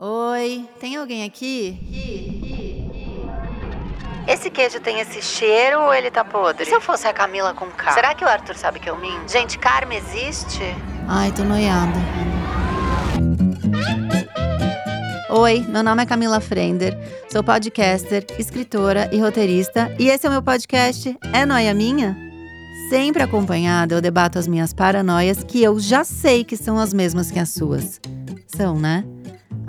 Oi, 0.00 0.64
tem 0.78 0.94
alguém 0.94 1.24
aqui? 1.24 1.76
Esse 4.28 4.48
queijo 4.48 4.78
tem 4.78 5.00
esse 5.00 5.20
cheiro 5.20 5.80
ou 5.80 5.92
ele 5.92 6.08
tá 6.08 6.24
podre? 6.24 6.62
E 6.62 6.66
se 6.66 6.72
eu 6.72 6.80
fosse 6.80 7.08
a 7.08 7.12
Camila 7.12 7.52
com 7.52 7.66
K? 7.66 7.90
Será 7.90 8.14
que 8.14 8.24
o 8.24 8.28
Arthur 8.28 8.54
sabe 8.54 8.78
que 8.78 8.88
eu 8.88 8.96
minto? 8.96 9.28
Gente, 9.28 9.58
karma 9.58 9.96
existe? 9.96 10.62
Ai, 11.08 11.32
tô 11.32 11.42
noiada. 11.42 11.98
Oi, 15.30 15.66
meu 15.68 15.82
nome 15.82 16.04
é 16.04 16.06
Camila 16.06 16.40
Frender, 16.40 16.96
sou 17.28 17.42
podcaster, 17.42 18.24
escritora 18.38 19.10
e 19.12 19.18
roteirista, 19.18 19.92
e 19.98 20.10
esse 20.10 20.24
é 20.26 20.28
o 20.28 20.32
meu 20.32 20.42
podcast 20.44 21.18
É 21.32 21.44
Noia 21.44 21.74
Minha? 21.74 22.16
Sempre 22.88 23.24
acompanhada, 23.24 23.96
eu 23.96 24.00
debato 24.00 24.38
as 24.38 24.46
minhas 24.46 24.72
paranoias 24.72 25.42
que 25.42 25.60
eu 25.60 25.80
já 25.80 26.04
sei 26.04 26.44
que 26.44 26.56
são 26.56 26.78
as 26.78 26.94
mesmas 26.94 27.32
que 27.32 27.40
as 27.40 27.48
suas. 27.48 28.00
São, 28.46 28.78
né? 28.78 29.04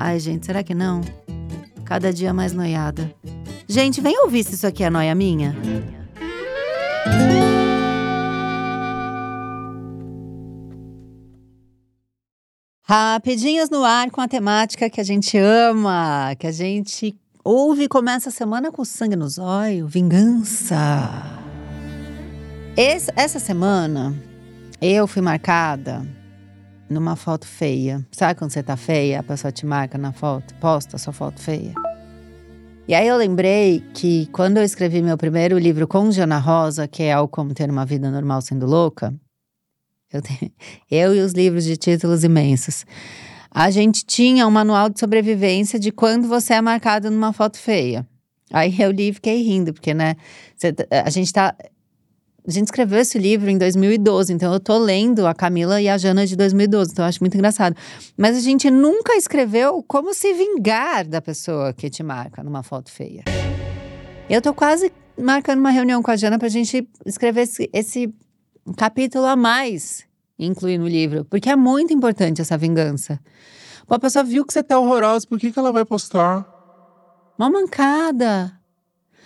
Ai, 0.02 0.18
gente, 0.18 0.46
será 0.46 0.64
que 0.64 0.74
não? 0.74 1.02
Cada 1.84 2.14
dia 2.14 2.34
mais 2.34 2.54
noiada. 2.54 3.14
Gente, 3.68 4.00
vem 4.00 4.18
ouvir 4.24 4.46
se 4.46 4.56
isso 4.56 4.66
aqui 4.66 4.82
é 4.82 4.90
noia 4.90 5.14
minha. 5.14 5.54
Rapidinhas 12.82 13.70
no 13.70 13.84
ar 13.84 14.10
com 14.10 14.22
a 14.22 14.28
temática 14.30 14.90
que 14.90 15.02
a 15.02 15.04
gente 15.04 15.38
ama, 15.38 16.34
que 16.40 16.48
a 16.48 16.52
gente 16.54 17.14
ouve 17.44 17.84
e 17.84 17.90
começa 17.90 18.30
a 18.30 18.32
semana 18.32 18.72
com 18.72 18.86
sangue 18.86 19.18
nos 19.18 19.38
olhos, 19.38 19.92
vingança. 19.92 21.12
Esse, 22.78 23.12
essa 23.18 23.38
semana 23.38 24.16
eu 24.82 25.06
fui 25.06 25.22
marcada 25.22 26.08
numa 26.90 27.16
foto 27.16 27.46
feia. 27.46 28.06
Sabe 28.12 28.40
quando 28.40 28.52
você 28.52 28.64
tá 28.64 28.76
feia, 28.76 29.20
a 29.20 29.24
pessoa 29.24 29.52
te 29.52 29.66
marca 29.66 29.98
na 29.98 30.12
foto, 30.12 30.54
posta 30.56 30.98
sua 30.98 31.14
foto 31.14 31.40
feia? 31.40 31.74
E 32.88 32.96
aí 32.96 33.08
eu 33.08 33.18
lembrei 33.18 33.84
que 33.94 34.26
quando 34.32 34.58
eu 34.58 34.64
escrevi 34.64 35.02
meu 35.02 35.16
primeiro 35.16 35.60
livro 35.60 35.88
com 35.88 36.12
Jana 36.12 36.40
Rosa, 36.40 36.88
que 36.88 37.04
é 37.04 37.20
o 37.20 37.28
Como 37.28 37.54
Ter 37.54 37.70
uma 37.70 37.86
Vida 37.86 38.10
Normal 38.10 38.42
Sendo 38.42 38.66
Louca, 38.66 39.14
eu, 40.12 40.22
tenho, 40.22 40.52
eu 40.90 41.16
e 41.16 41.20
os 41.20 41.34
livros 41.34 41.64
de 41.64 41.78
títulos 41.78 42.24
imensos, 42.24 42.86
a 43.52 43.70
gente 43.70 44.04
tinha 44.06 44.48
um 44.48 44.52
manual 44.52 44.90
de 44.90 45.00
sobrevivência 45.00 45.80
de 45.80 45.92
quando 45.92 46.28
você 46.28 46.56
é 46.56 46.62
marcado 46.62 47.12
numa 47.12 47.32
foto 47.32 47.58
feia. 47.58 48.08
Aí 48.52 48.82
eu 48.82 48.90
li 48.90 49.10
e 49.10 49.14
fiquei 49.14 49.44
rindo, 49.44 49.72
porque, 49.72 49.94
né, 49.94 50.16
a 51.06 51.10
gente 51.12 51.32
tá 51.32 51.56
a 52.48 52.52
gente 52.52 52.66
escreveu 52.66 53.00
esse 53.00 53.18
livro 53.18 53.50
em 53.50 53.58
2012, 53.58 54.34
então 54.34 54.52
eu 54.54 54.60
tô 54.60 54.78
lendo 54.78 55.28
a 55.28 55.34
Camila 55.34 55.82
e 55.82 55.88
a 55.88 55.98
Jana 55.98 56.26
de 56.26 56.36
2012, 56.36 56.92
então 56.92 57.06
eu 57.06 57.10
acho 57.10 57.20
muito 57.22 57.36
engraçado. 57.36 57.76
Mas 58.18 58.38
a 58.38 58.40
gente 58.40 58.70
nunca 58.70 59.16
escreveu 59.16 59.84
como 59.88 60.14
se 60.14 60.34
vingar 60.34 61.08
da 61.08 61.22
pessoa 61.22 61.74
que 61.74 61.90
te 61.90 62.02
marca 62.04 62.44
numa 62.44 62.64
foto 62.64 62.92
feia. 62.92 63.24
Eu 64.30 64.42
tô 64.42 64.54
quase 64.54 64.92
marcando 65.18 65.60
uma 65.60 65.72
reunião 65.72 66.02
com 66.02 66.12
a 66.12 66.16
Jana 66.16 66.40
pra 66.40 66.50
gente 66.50 66.88
escrever 67.06 67.42
esse, 67.42 67.70
esse 67.74 68.14
capítulo 68.78 69.26
a 69.26 69.36
mais 69.36 70.08
incluir 70.38 70.78
no 70.78 70.88
livro, 70.88 71.26
porque 71.26 71.50
é 71.50 71.56
muito 71.56 71.94
importante 71.94 72.42
essa 72.42 72.58
vingança. 72.58 73.20
Pô, 73.86 73.96
a 73.96 74.00
pessoa 74.00 74.24
viu 74.24 74.46
que 74.46 74.54
você 74.54 74.64
tá 74.64 74.80
horrorosa, 74.80 75.28
por 75.28 75.40
que, 75.40 75.52
que 75.52 75.60
ela 75.60 75.72
vai 75.72 75.84
postar? 75.84 76.48
Uma 77.38 77.50
mancada. 77.50 78.59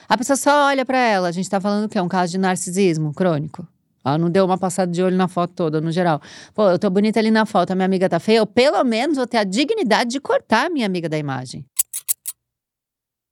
A 0.08 0.18
pessoa 0.18 0.38
só 0.38 0.68
olha 0.68 0.86
para 0.86 0.98
ela. 0.98 1.28
A 1.28 1.32
gente 1.32 1.50
tá 1.50 1.60
falando 1.60 1.90
que 1.90 1.98
é 1.98 2.02
um 2.02 2.08
caso 2.08 2.32
de 2.32 2.38
narcisismo 2.38 3.14
crônico. 3.14 3.68
Ela 4.06 4.18
não 4.18 4.30
deu 4.30 4.44
uma 4.46 4.58
passada 4.58 4.92
de 4.92 5.02
olho 5.02 5.16
na 5.16 5.28
foto 5.28 5.54
toda, 5.54 5.80
no 5.80 5.92
geral. 5.92 6.22
Pô, 6.54 6.70
eu 6.70 6.78
tô 6.78 6.90
bonita 6.90 7.20
ali 7.20 7.32
na 7.32 7.46
foto, 7.46 7.72
a 7.72 7.76
minha 7.76 7.86
amiga 7.86 8.10
tá 8.10 8.20
feia. 8.20 8.40
Eu, 8.40 8.46
pelo 8.46 8.84
menos, 8.84 9.16
vou 9.16 9.26
ter 9.26 9.38
a 9.38 9.44
dignidade 9.44 10.10
de 10.12 10.20
cortar 10.20 10.66
a 10.68 10.70
minha 10.70 10.86
amiga 10.86 11.08
da 11.08 11.18
imagem. 11.18 11.66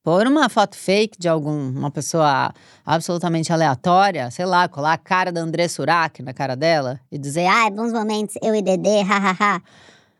Pôr 0.04 0.26
uma 0.26 0.50
foto 0.50 0.76
fake 0.76 1.20
de 1.20 1.30
alguma 1.30 1.92
pessoa 1.92 2.52
absolutamente 2.84 3.54
aleatória, 3.54 4.32
sei 4.32 4.46
lá, 4.46 4.68
colar 4.68 4.94
a 4.94 4.98
cara 4.98 5.32
da 5.32 5.42
André 5.42 5.68
Surak 5.68 6.24
na 6.24 6.34
cara 6.34 6.56
dela 6.56 7.00
e 7.12 7.20
dizer, 7.20 7.46
ai, 7.46 7.70
bons 7.70 7.94
momentos, 7.94 8.36
eu 8.42 8.56
e 8.56 8.64
Dedê, 8.64 9.02
hahaha. 9.04 9.62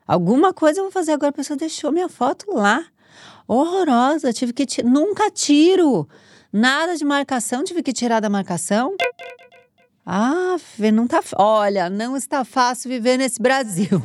Alguma 0.06 0.52
coisa 0.52 0.80
eu 0.80 0.84
vou 0.84 0.92
fazer 0.92 1.12
agora, 1.12 1.30
a 1.30 1.32
pessoa 1.32 1.56
deixou 1.56 1.90
minha 1.90 2.08
foto 2.08 2.54
lá. 2.54 2.84
Horrorosa, 3.48 4.32
tive 4.32 4.52
que. 4.52 4.82
Nunca 4.84 5.30
tiro. 5.30 6.08
Nada 6.52 6.94
de 6.96 7.04
marcação, 7.04 7.64
tive 7.64 7.82
que 7.82 7.94
tirar 7.94 8.20
da 8.20 8.28
marcação. 8.28 8.94
Ah, 10.04 10.56
não 10.92 11.06
tá. 11.06 11.22
Olha, 11.36 11.88
não 11.88 12.14
está 12.14 12.44
fácil 12.44 12.90
viver 12.90 13.16
nesse 13.16 13.40
Brasil. 13.40 14.02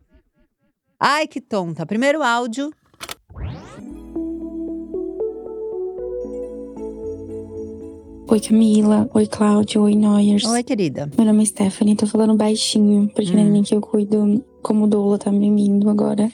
Ai, 0.98 1.26
que 1.26 1.38
tonta. 1.38 1.84
Primeiro 1.84 2.22
áudio. 2.22 2.70
Oi, 8.26 8.40
Camila. 8.40 9.10
Oi, 9.12 9.26
Cláudio. 9.26 9.82
Oi, 9.82 9.96
Noyers. 9.96 10.44
Oi, 10.44 10.62
querida. 10.62 11.10
Meu 11.14 11.26
nome 11.26 11.42
é 11.42 11.46
Stephanie. 11.46 11.96
Tô 11.96 12.06
falando 12.06 12.36
baixinho, 12.36 13.10
porque 13.14 13.32
hum. 13.32 13.62
que 13.62 13.74
eu 13.74 13.82
cuido 13.82 14.42
como 14.62 14.86
doula 14.86 15.18
tá 15.18 15.30
mimindo 15.30 15.90
agora. 15.90 16.30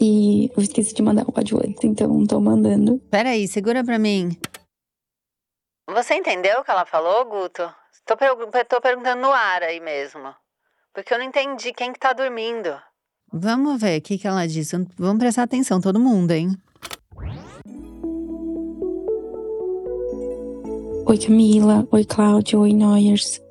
E 0.00 0.50
eu 0.56 0.62
esqueci 0.62 0.94
de 0.94 1.02
mandar 1.02 1.26
o 1.26 1.32
áudio 1.34 1.58
antes, 1.58 1.82
então 1.84 2.24
tô 2.26 2.40
mandando. 2.40 3.00
Peraí, 3.10 3.46
segura 3.48 3.82
pra 3.82 3.98
mim. 3.98 4.36
Você 5.86 6.14
entendeu 6.14 6.60
o 6.60 6.64
que 6.64 6.70
ela 6.70 6.86
falou, 6.86 7.24
Guto? 7.26 7.72
Tô, 8.06 8.16
tô 8.68 8.80
perguntando 8.80 9.20
no 9.20 9.32
ar 9.32 9.62
aí 9.62 9.80
mesmo. 9.80 10.34
Porque 10.92 11.12
eu 11.12 11.18
não 11.18 11.26
entendi 11.26 11.72
quem 11.72 11.92
que 11.92 11.98
tá 11.98 12.12
dormindo. 12.12 12.80
Vamos 13.32 13.80
ver 13.80 13.98
o 13.98 14.02
que, 14.02 14.16
que 14.16 14.26
ela 14.26 14.46
disse. 14.46 14.76
Vamos 14.96 15.18
prestar 15.18 15.42
atenção, 15.42 15.80
todo 15.80 16.00
mundo, 16.00 16.30
hein? 16.30 16.56
Oi, 21.06 21.18
Camila. 21.18 21.86
Oi, 21.90 22.04
Cláudio. 22.04 22.60
Oi, 22.60 22.72
Noyers. 22.72 23.43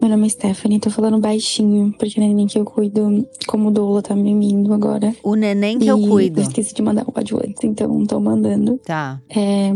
Meu 0.00 0.08
nome 0.08 0.26
é 0.26 0.30
Stephanie, 0.30 0.80
tô 0.80 0.88
falando 0.88 1.18
baixinho, 1.18 1.92
porque 1.98 2.18
o 2.18 2.22
neném 2.22 2.46
que 2.46 2.58
eu 2.58 2.64
cuido, 2.64 3.28
como 3.46 3.68
o 3.68 3.70
doula 3.70 4.00
tá 4.00 4.16
mimindo 4.16 4.72
agora. 4.72 5.14
O 5.22 5.34
neném 5.34 5.78
que 5.78 5.84
e 5.84 5.88
eu 5.88 6.00
cuido. 6.00 6.40
Eu 6.40 6.44
esqueci 6.44 6.74
de 6.74 6.80
mandar 6.80 7.04
o 7.06 7.12
antes, 7.36 7.62
então 7.62 8.06
tô 8.06 8.18
mandando. 8.18 8.78
Tá. 8.78 9.20
É, 9.28 9.68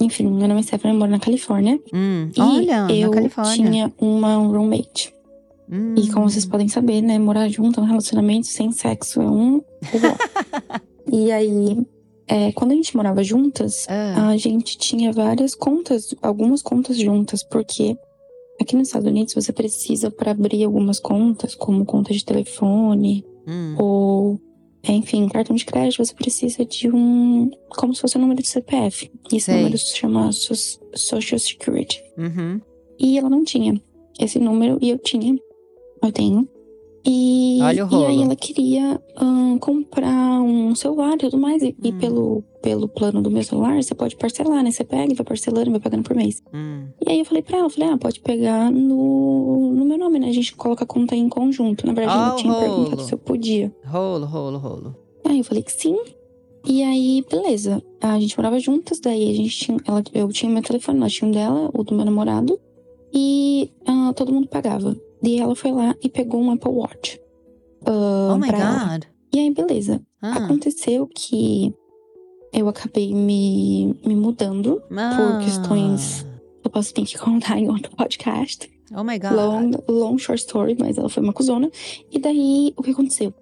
enfim, 0.00 0.28
meu 0.28 0.48
nome 0.48 0.60
é 0.60 0.62
Stephanie, 0.62 0.94
eu 0.94 0.98
moro 0.98 1.10
na 1.10 1.18
Califórnia. 1.18 1.78
Hum, 1.92 2.30
olha, 2.38 2.86
eu 2.90 3.10
na 3.10 3.16
Califórnia. 3.16 3.54
tinha 3.54 3.92
uma 4.00 4.36
roommate. 4.36 5.12
Hum. 5.70 5.94
E 5.98 6.08
como 6.10 6.30
vocês 6.30 6.46
podem 6.46 6.68
saber, 6.68 7.02
né, 7.02 7.18
morar 7.18 7.46
junto 7.48 7.78
é 7.78 7.82
um 7.82 7.86
relacionamento 7.86 8.46
sem 8.46 8.72
sexo, 8.72 9.20
é 9.20 9.28
um. 9.28 9.60
e 11.12 11.30
aí, 11.30 11.86
é, 12.26 12.50
quando 12.52 12.72
a 12.72 12.74
gente 12.74 12.96
morava 12.96 13.22
juntas, 13.22 13.86
ah. 13.90 14.30
a 14.30 14.36
gente 14.38 14.78
tinha 14.78 15.12
várias 15.12 15.54
contas, 15.54 16.14
algumas 16.22 16.62
contas 16.62 16.96
juntas, 16.96 17.42
porque 17.42 17.96
Aqui 18.60 18.74
nos 18.74 18.88
Estados 18.88 19.08
Unidos, 19.08 19.34
você 19.34 19.52
precisa, 19.52 20.10
para 20.10 20.30
abrir 20.30 20.64
algumas 20.64 20.98
contas, 20.98 21.54
como 21.54 21.84
conta 21.84 22.12
de 22.12 22.24
telefone 22.24 23.24
hum. 23.46 23.74
ou, 23.78 24.40
enfim, 24.88 25.28
cartão 25.28 25.54
de 25.54 25.64
crédito, 25.64 26.04
você 26.04 26.14
precisa 26.14 26.64
de 26.64 26.90
um. 26.90 27.50
como 27.68 27.94
se 27.94 28.00
fosse 28.00 28.16
um 28.16 28.20
número 28.22 28.42
de 28.42 28.48
CPF. 28.48 29.10
E 29.30 29.36
esse 29.36 29.46
Sei. 29.46 29.56
número 29.56 29.78
se 29.78 29.96
chama 29.96 30.30
Social 30.32 31.38
Security. 31.38 32.02
Uhum. 32.16 32.60
E 32.98 33.18
ela 33.18 33.28
não 33.28 33.44
tinha 33.44 33.80
esse 34.18 34.38
número 34.38 34.78
e 34.80 34.90
eu 34.90 34.98
tinha. 34.98 35.38
Eu 36.02 36.12
tenho. 36.12 36.48
E, 37.06 37.58
Olha 37.62 37.84
o 37.84 37.88
rolo. 37.88 38.02
e 38.02 38.06
aí 38.06 38.22
ela 38.22 38.34
queria 38.34 39.00
comprar 39.60 40.40
um 40.42 40.74
celular 40.74 41.14
e 41.14 41.18
tudo 41.18 41.38
mais. 41.38 41.62
E, 41.62 41.68
hum. 41.68 41.74
e, 41.84 41.92
pelo, 41.92 42.42
pelo 42.60 42.88
plano 42.88 43.22
do 43.22 43.30
meu 43.30 43.42
celular, 43.44 43.80
você 43.80 43.94
pode 43.94 44.16
parcelar, 44.16 44.62
né? 44.62 44.70
Você 44.70 44.82
pega 44.82 45.12
e 45.12 45.14
vai 45.14 45.24
parcelando, 45.24 45.70
vai 45.70 45.80
pagando 45.80 46.02
por 46.02 46.16
mês. 46.16 46.42
Hum. 46.52 46.88
E 47.06 47.10
aí 47.10 47.18
eu 47.20 47.24
falei 47.24 47.42
pra 47.42 47.58
ela, 47.58 47.70
falei, 47.70 47.90
ah, 47.90 47.96
pode 47.96 48.20
pegar 48.20 48.70
no, 48.72 49.72
no 49.72 49.84
meu 49.84 49.96
nome, 49.96 50.18
né? 50.18 50.28
A 50.28 50.32
gente 50.32 50.54
coloca 50.56 50.84
a 50.84 50.86
conta 50.86 51.14
em 51.14 51.28
conjunto. 51.28 51.86
Na 51.86 51.92
verdade, 51.92 52.18
oh, 52.18 52.26
ela 52.26 52.36
tinha 52.36 52.52
rolo. 52.52 52.64
perguntado 52.64 53.02
se 53.02 53.14
eu 53.14 53.18
podia. 53.18 53.72
Rolo, 53.84 54.26
rolo, 54.26 54.58
rolo. 54.58 54.96
Aí 55.24 55.38
eu 55.38 55.44
falei 55.44 55.62
que 55.62 55.72
sim. 55.72 55.96
E 56.66 56.82
aí, 56.82 57.24
beleza. 57.30 57.80
A 58.00 58.18
gente 58.18 58.36
morava 58.36 58.58
juntas, 58.58 58.98
daí 58.98 59.30
a 59.30 59.34
gente 59.34 59.56
tinha. 59.56 59.78
Ela, 59.86 60.02
eu 60.12 60.28
tinha 60.28 60.50
meu 60.50 60.62
telefone, 60.62 60.98
ela 60.98 61.08
tinha 61.08 61.28
um 61.28 61.32
dela, 61.32 61.70
o 61.72 61.84
do 61.84 61.94
meu 61.94 62.04
namorado. 62.04 62.58
E 63.14 63.70
uh, 63.88 64.12
todo 64.12 64.32
mundo 64.32 64.48
pagava. 64.48 64.96
E 65.22 65.40
ela 65.40 65.54
foi 65.56 65.72
lá 65.72 65.94
e 66.02 66.08
pegou 66.08 66.40
um 66.40 66.50
Apple 66.50 66.70
Watch. 66.70 67.20
Uh, 67.82 68.32
oh 68.32 68.38
my 68.38 68.50
God. 68.50 68.60
Ela. 68.60 69.00
E 69.32 69.38
aí, 69.38 69.50
beleza. 69.50 70.00
Ah. 70.20 70.44
Aconteceu 70.44 71.06
que 71.06 71.74
eu 72.52 72.68
acabei 72.68 73.14
me, 73.14 73.94
me 74.04 74.14
mudando 74.14 74.82
ah. 74.90 75.16
por 75.16 75.44
questões. 75.44 76.26
Eu 76.64 76.70
posso 76.70 76.92
ter 76.94 77.04
que 77.04 77.18
contar 77.18 77.58
em 77.60 77.68
outro 77.68 77.94
podcast. 77.94 78.70
Oh 78.94 79.02
my 79.02 79.18
God. 79.18 79.32
Long, 79.32 79.70
long 79.88 80.18
short 80.18 80.40
story, 80.40 80.76
mas 80.78 80.96
ela 80.96 81.08
foi 81.08 81.22
uma 81.22 81.32
cuzona. 81.32 81.70
E 82.10 82.18
daí, 82.18 82.72
o 82.76 82.82
que 82.82 82.90
aconteceu? 82.90 83.32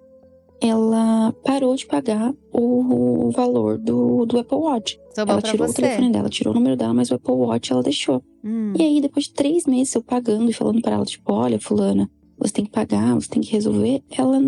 Ela 0.61 1.33
parou 1.43 1.75
de 1.75 1.85
pagar 1.85 2.33
o, 2.51 3.31
valor 3.31 3.77
do, 3.77 4.25
do 4.25 4.39
Apple 4.39 4.57
Watch. 4.57 4.99
Sobrou 5.13 5.33
ela 5.33 5.41
tirou 5.41 5.67
você. 5.67 5.73
o 5.73 5.75
telefone 5.75 6.11
dela, 6.11 6.29
tirou 6.29 6.53
o 6.53 6.55
número 6.55 6.75
dela, 6.75 6.93
mas 6.93 7.11
o 7.11 7.15
Apple 7.15 7.33
Watch 7.33 7.71
ela 7.71 7.83
deixou. 7.83 8.23
Hum. 8.43 8.73
E 8.77 8.81
aí, 8.81 9.01
depois 9.01 9.25
de 9.25 9.33
três 9.33 9.65
meses 9.65 9.93
eu 9.93 10.03
pagando 10.03 10.49
e 10.49 10.53
falando 10.53 10.81
para 10.81 10.95
ela, 10.95 11.05
tipo, 11.05 11.33
olha, 11.33 11.59
fulana, 11.59 12.09
você 12.37 12.53
tem 12.53 12.65
que 12.65 12.71
pagar, 12.71 13.15
você 13.15 13.29
tem 13.29 13.41
que 13.41 13.51
resolver. 13.51 14.03
Ela 14.09 14.39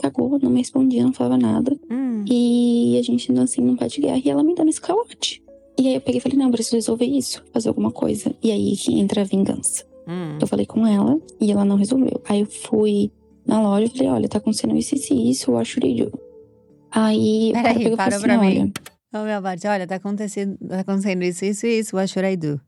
cagou, 0.00 0.38
não 0.40 0.50
me 0.50 0.58
respondia, 0.58 1.02
não 1.02 1.12
falava 1.12 1.36
nada. 1.36 1.76
Hum. 1.90 2.24
E 2.28 2.96
a 2.98 3.02
gente 3.02 3.32
assim 3.38 3.60
num 3.60 3.76
pé 3.76 3.88
de 3.88 4.00
guerra 4.00 4.20
e 4.24 4.28
ela 4.28 4.42
me 4.42 4.54
dando 4.54 4.68
esse 4.68 4.80
calote. 4.80 5.42
E 5.78 5.88
aí 5.88 5.94
eu 5.94 6.00
peguei 6.00 6.18
e 6.18 6.20
falei, 6.22 6.38
não, 6.38 6.46
eu 6.46 6.52
preciso 6.52 6.76
resolver 6.76 7.04
isso, 7.04 7.44
fazer 7.52 7.68
alguma 7.68 7.90
coisa. 7.90 8.34
E 8.42 8.50
aí 8.50 8.76
que 8.76 8.98
entra 8.98 9.20
a 9.20 9.24
vingança. 9.24 9.84
Hum. 10.08 10.38
Eu 10.40 10.46
falei 10.46 10.64
com 10.64 10.86
ela 10.86 11.20
e 11.40 11.50
ela 11.50 11.64
não 11.64 11.76
resolveu. 11.76 12.20
Aí 12.28 12.40
eu 12.40 12.46
fui 12.46 13.10
na 13.46 13.60
loja 13.60 13.86
e 13.86 13.90
falei, 13.90 14.08
olha, 14.08 14.28
tá 14.28 14.38
acontecendo 14.38 14.76
isso, 14.76 14.94
isso 14.94 15.12
e 15.14 15.30
isso, 15.30 15.52
what 15.52 15.68
should 15.68 15.86
I 15.88 16.04
do? 16.04 16.20
Aí 16.90 17.50
o 17.50 17.52
cara 17.52 17.68
Peraí, 17.68 17.82
pegou 17.84 17.96
para 17.96 18.10
falou 18.10 18.24
pra 18.24 18.36
assim, 18.36 18.46
mim. 18.60 18.72
olha, 19.12 19.22
Ô, 19.22 19.24
meu 19.26 19.40
Bart, 19.40 19.64
olha, 19.64 19.86
tá 19.86 19.96
acontecendo, 19.96 20.56
tá 20.68 20.80
acontecendo 20.80 21.22
isso, 21.22 21.44
isso 21.44 21.66
e 21.66 21.78
isso, 21.78 21.96
what 21.96 22.08
should 22.10 22.28
I 22.30 22.36
do? 22.36 22.60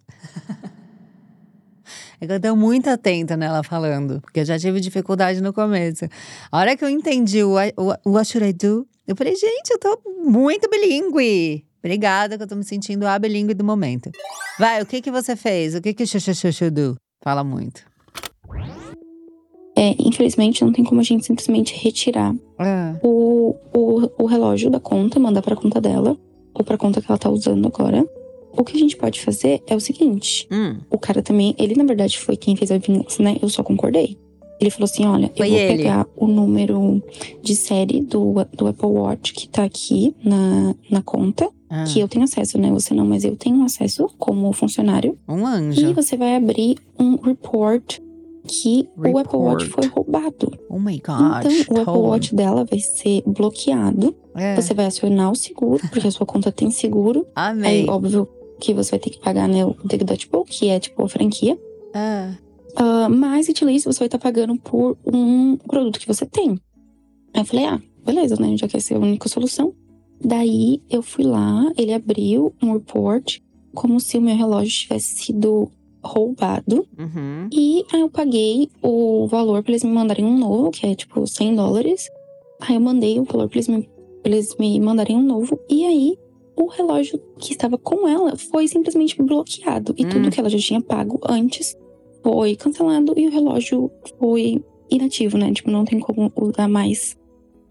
É 2.21 2.27
que 2.27 2.33
eu 2.33 2.41
tô 2.41 2.57
muito 2.57 2.89
atenta 2.91 3.37
nela 3.37 3.63
falando, 3.63 4.21
porque 4.21 4.41
eu 4.41 4.45
já 4.45 4.59
tive 4.59 4.81
dificuldade 4.81 5.41
no 5.41 5.53
começo. 5.53 6.05
A 6.51 6.59
hora 6.59 6.77
que 6.77 6.85
eu 6.85 6.89
entendi 6.89 7.43
o, 7.45 7.55
o 7.77 8.11
what 8.11 8.29
should 8.31 8.47
I 8.49 8.53
do, 8.53 8.87
eu 9.07 9.15
falei, 9.15 9.35
gente, 9.37 9.71
eu 9.71 9.79
tô 9.79 10.01
muito 10.25 10.69
bilíngue. 10.69 11.65
Obrigada, 11.79 12.37
que 12.37 12.43
eu 12.43 12.47
tô 12.47 12.57
me 12.57 12.65
sentindo 12.65 13.07
a 13.07 13.17
bilíngue 13.19 13.55
do 13.55 13.63
momento. 13.65 14.11
Vai, 14.59 14.83
o 14.83 14.87
que 14.87 15.01
que 15.01 15.11
você 15.13 15.37
fez? 15.37 15.77
O 15.77 15.81
que 15.81 15.95
que 15.95 16.05
should 16.07 16.71
do? 16.71 16.97
Fala 17.23 17.45
muito. 17.45 17.85
É, 19.81 19.95
infelizmente 19.99 20.65
não 20.65 20.73
tem 20.73 20.85
como 20.85 21.01
a 21.01 21.05
gente 21.05 21.25
simplesmente 21.25 21.75
retirar 21.77 22.35
Ah, 22.59 22.97
o, 23.03 23.55
o, 23.75 24.11
o 24.23 24.27
relógio 24.27 24.71
da 24.71 24.81
conta, 24.81 25.21
mandar 25.21 25.43
pra 25.43 25.55
conta 25.57 25.81
dela, 25.81 26.17
ou 26.55 26.65
pra 26.65 26.77
conta 26.77 27.01
que 27.01 27.11
ela 27.11 27.19
tá 27.19 27.31
usando 27.31 27.67
agora. 27.67 28.05
O 28.57 28.65
que 28.65 28.77
a 28.77 28.81
gente 28.81 28.97
pode 28.97 29.21
fazer 29.21 29.63
é 29.69 29.77
o 29.77 29.81
seguinte: 29.81 30.49
hum, 30.51 30.79
o 30.91 30.99
cara 30.99 31.23
também, 31.23 31.55
ele 31.59 31.75
na 31.77 31.85
verdade 31.85 32.19
foi 32.19 32.37
quem 32.37 32.57
fez 32.57 32.71
a 32.73 32.79
vingança, 32.79 33.23
né? 33.23 33.37
Eu 33.41 33.49
só 33.49 33.63
concordei. 33.63 34.17
Ele 34.61 34.71
falou 34.71 34.87
assim: 34.87 35.05
olha, 35.07 35.31
Foi 35.37 35.47
eu 35.47 35.53
vou 35.53 35.61
ele. 35.61 35.77
pegar 35.77 36.07
o 36.17 36.27
número 36.27 37.01
de 37.41 37.55
série 37.55 38.01
do, 38.01 38.35
do 38.53 38.67
Apple 38.67 38.89
Watch 38.89 39.33
que 39.33 39.49
tá 39.49 39.63
aqui 39.63 40.13
na, 40.25 40.75
na 40.91 41.01
conta, 41.03 41.49
ah, 41.71 41.85
que 41.85 42.01
eu 42.01 42.09
tenho 42.09 42.25
acesso, 42.25 42.59
né? 42.59 42.69
Você 42.73 42.93
não, 42.95 43.07
mas 43.07 43.23
eu 43.25 43.37
tenho 43.37 43.63
acesso 43.63 44.11
como 44.19 44.53
funcionário. 44.53 45.17
um 45.29 45.43
E 45.43 45.45
anjo. 45.45 45.95
você 45.95 46.17
vai 46.17 46.35
abrir 46.35 46.77
um 46.99 47.15
report 47.17 48.01
que 48.49 48.89
o 48.97 49.19
Apple 49.19 49.39
Watch 49.39 49.65
Report. 49.67 49.85
foi 49.85 49.87
roubado. 49.87 50.59
Oh 50.69 50.79
my 50.79 50.99
gosh. 50.99 51.61
então, 51.71 51.77
o 51.77 51.81
Apple. 51.83 52.03
Watch 52.03 52.35
dela 52.35 52.65
vai 52.65 52.81
ser 52.81 53.23
bloqueado. 53.27 54.17
É, 54.35 54.57
Você 54.57 54.73
vai 54.75 54.87
acionar 54.87 55.31
o 55.31 55.35
seguro, 55.37 55.81
porque 55.91 56.09
a 56.09 56.11
sua 56.11 56.27
conta 56.27 56.51
tem 56.51 56.71
seguro. 56.71 57.27
amei. 57.37 57.83
Aí, 57.83 57.89
óbvio 57.89 58.27
que 58.61 58.73
você 58.75 58.91
vai 58.93 58.99
ter 58.99 59.11
que 59.11 59.21
pagar, 59.21 59.47
né, 59.49 59.65
o 59.65 59.77
deductible, 59.85 60.45
que 60.45 60.69
é 60.69 60.81
tipo 60.81 61.05
a 61.05 61.09
franquia. 61.09 61.57
Ah, 61.95 62.35
Ah, 62.77 63.09
mas, 63.09 63.49
utilize, 63.49 63.85
você 63.85 63.99
vai 64.01 64.07
estar 64.09 64.19
pagando 64.19 64.57
por 64.57 64.97
um 65.07 65.57
produto 65.57 65.99
que 66.01 66.07
você 66.07 66.25
tem. 66.27 66.51
Aí 67.35 67.41
eu 67.43 67.45
falei, 67.45 67.67
ah, 67.67 67.81
beleza, 68.05 68.37
né? 68.41 68.57
Já 68.57 68.67
que 68.69 68.77
essa 68.77 68.95
é 68.95 68.97
a 68.97 69.01
única 69.01 69.29
solução. 69.29 69.75
Daí 70.25 70.83
eu 70.91 71.03
fui 71.03 71.25
lá, 71.25 71.71
ele 71.77 71.93
abriu 71.93 72.53
um 72.63 72.73
report 72.73 73.39
como 73.75 74.01
se 74.01 74.19
o 74.19 74.21
meu 74.21 74.35
relógio 74.37 74.71
tivesse 74.73 75.15
sido 75.25 75.71
roubado. 76.03 76.87
uhum. 76.99 77.49
E 77.53 77.85
aí 77.93 78.01
eu 78.01 78.09
paguei 78.11 78.69
o 78.83 79.27
valor 79.27 79.63
pra 79.63 79.73
eles 79.73 79.85
me 79.85 79.91
mandarem 79.91 80.25
um 80.25 80.39
novo, 80.39 80.71
que 80.71 80.87
é 80.87 80.95
tipo 80.95 81.27
100 81.27 81.55
dólares. 81.57 82.09
Aí 82.61 82.75
eu 82.75 82.81
mandei 82.81 83.19
o 83.19 83.25
valor 83.25 83.49
pra 83.49 83.57
eles 83.59 83.69
me, 83.69 83.83
pra 84.23 84.33
eles 84.33 84.57
me 84.59 84.81
mandarem 84.81 85.17
um 85.17 85.23
novo. 85.23 85.59
E 85.69 85.85
aí 85.85 86.17
o 86.57 86.67
relógio 86.67 87.21
que 87.39 87.53
estava 87.53 87.79
com 87.79 88.09
ela 88.09 88.37
foi 88.37 88.67
simplesmente 88.69 89.21
bloqueado. 89.23 89.95
E 89.97 90.05
Hum. 90.05 90.09
tudo 90.09 90.31
que 90.31 90.41
ela 90.41 90.49
já 90.51 90.59
tinha 90.59 90.81
pago 90.81 91.21
antes 91.29 91.77
foi 92.23 92.57
cancelado 92.57 93.15
e 93.17 93.29
o 93.29 93.31
relógio 93.31 93.91
foi 94.19 94.63
inativo, 94.91 95.39
né? 95.39 95.53
Tipo, 95.53 95.71
não 95.71 95.85
tem 95.85 96.01
como 96.01 96.33
usar 96.37 96.67
mais. 96.69 97.17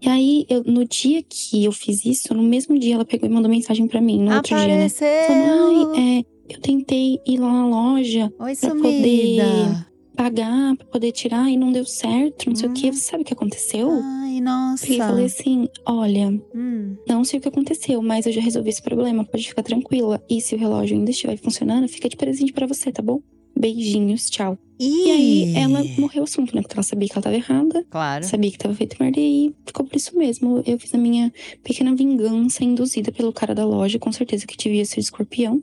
E 0.00 0.08
aí, 0.08 0.46
eu, 0.48 0.62
no 0.64 0.84
dia 0.86 1.22
que 1.28 1.64
eu 1.64 1.72
fiz 1.72 2.04
isso, 2.06 2.32
no 2.32 2.42
mesmo 2.42 2.78
dia 2.78 2.94
ela 2.94 3.04
pegou 3.04 3.28
e 3.28 3.32
mandou 3.32 3.50
mensagem 3.50 3.86
pra 3.88 4.00
mim, 4.00 4.22
no 4.22 4.32
outro 4.34 4.56
dia, 4.56 4.66
né? 4.68 4.74
Apareceu! 4.86 5.26
Falando, 5.26 5.92
ai, 5.96 6.18
é, 6.20 6.24
eu 6.48 6.60
tentei 6.60 7.20
ir 7.26 7.38
lá 7.38 7.52
na 7.52 7.66
loja 7.66 8.32
Oi, 8.38 8.56
pra 8.56 8.70
sumida! 8.70 9.86
pagar 10.16 10.76
pra 10.76 10.86
poder 10.86 11.12
tirar 11.12 11.48
e 11.48 11.56
não 11.56 11.70
deu 11.70 11.84
certo, 11.84 12.48
não 12.48 12.56
sei 12.56 12.68
o 12.68 12.72
quê. 12.72 12.88
Hum. 12.88 12.92
Você 12.92 13.00
sabe 13.00 13.22
o 13.22 13.26
que 13.26 13.32
aconteceu? 13.32 13.88
Ai, 14.02 14.40
nossa. 14.40 14.82
Peguei 14.84 14.96
e 14.98 15.00
falei 15.00 15.24
assim: 15.26 15.68
olha, 15.86 16.28
Hum. 16.54 16.96
não 17.08 17.22
sei 17.24 17.38
o 17.38 17.42
que 17.42 17.48
aconteceu, 17.48 18.02
mas 18.02 18.26
eu 18.26 18.32
já 18.32 18.40
resolvi 18.40 18.70
esse 18.70 18.82
problema, 18.82 19.24
pode 19.24 19.46
ficar 19.48 19.62
tranquila. 19.62 20.20
E 20.28 20.40
se 20.40 20.54
o 20.54 20.58
relógio 20.58 20.96
ainda 20.96 21.10
estiver 21.10 21.36
funcionando, 21.36 21.86
fica 21.88 22.08
de 22.08 22.16
presente 22.16 22.52
pra 22.52 22.66
você, 22.66 22.90
tá 22.90 23.00
bom? 23.02 23.20
Beijinhos, 23.58 24.30
tchau. 24.30 24.56
E 24.78 25.10
aí 25.10 25.54
ela 25.56 25.82
morreu 25.98 26.20
o 26.20 26.24
assunto, 26.24 26.54
né? 26.54 26.62
Porque 26.62 26.74
ela 26.76 26.84
sabia 26.84 27.08
que 27.08 27.14
ela 27.14 27.22
tava 27.22 27.34
errada, 27.34 27.84
Claro. 27.90 28.22
sabia 28.24 28.50
que 28.52 28.58
tava 28.58 28.72
feito 28.74 28.96
merda 29.00 29.18
e 29.18 29.52
ficou 29.66 29.84
por 29.84 29.96
isso 29.96 30.16
mesmo. 30.16 30.62
Eu 30.64 30.78
fiz 30.78 30.94
a 30.94 30.98
minha 30.98 31.32
pequena 31.64 31.92
vingança 31.96 32.62
induzida 32.62 33.10
pelo 33.10 33.32
cara 33.32 33.54
da 33.56 33.64
loja, 33.66 33.98
com 33.98 34.12
certeza 34.12 34.46
que 34.46 34.56
devia 34.56 34.84
ser 34.84 35.00
escorpião. 35.00 35.60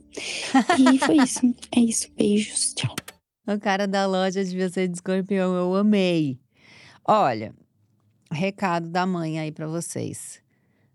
E 0.78 0.98
foi 1.00 1.16
isso. 1.16 1.40
É 1.74 1.80
isso. 1.80 2.08
Beijos, 2.14 2.74
tchau. 2.74 2.94
O 3.48 3.58
cara 3.58 3.86
da 3.88 4.06
loja 4.06 4.44
devia 4.44 4.68
ser 4.68 4.88
de 4.88 4.96
escorpião, 4.96 5.54
eu 5.54 5.74
amei. 5.76 6.38
Olha, 7.08 7.54
recado 8.30 8.90
da 8.90 9.06
mãe 9.06 9.38
aí 9.40 9.50
pra 9.52 9.66
vocês. 9.66 10.40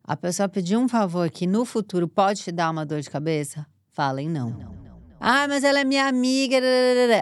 A 0.03 0.15
pessoa 0.15 0.48
pediu 0.50 0.80
um 0.80 0.88
favor 0.88 1.30
que 1.31 1.48
no 1.48 1.65
futuro 1.65 2.07
pode 2.07 2.42
te 2.44 2.51
dar 2.51 2.69
uma 2.69 2.86
dor 2.86 3.01
de 3.01 3.09
cabeça? 3.09 3.65
Falem 3.94 4.30
não. 4.30 4.81
Ah, 5.22 5.48
mas 5.48 5.64
ela 5.64 5.80
é 5.80 5.84
minha 5.86 6.08
amiga. 6.08 6.58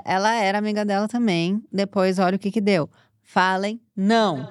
Ela 0.06 0.34
era 0.36 0.58
amiga 0.58 0.86
dela 0.86 1.08
também. 1.08 1.62
Depois, 1.72 2.18
olha 2.18 2.36
o 2.38 2.40
que 2.40 2.50
que 2.52 2.62
deu. 2.62 2.90
Falem 3.24 3.80
não. 3.96 4.48